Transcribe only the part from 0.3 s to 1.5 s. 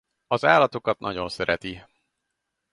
állatokat nagyon